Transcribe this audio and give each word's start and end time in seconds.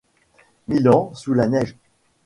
Milan, 0.67 1.11
sous 1.13 1.35
la 1.35 1.47
neige. 1.47 1.77